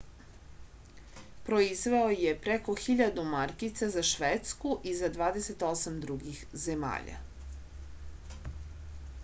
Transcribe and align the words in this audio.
proizveo 1.49 2.07
je 2.21 2.31
preko 2.45 2.73
1000 2.85 3.25
markica 3.33 3.89
za 3.97 4.03
švedsku 4.11 4.71
i 4.91 4.93
za 5.01 5.09
28 5.19 5.99
drugih 6.07 6.43
zemalja 6.63 7.19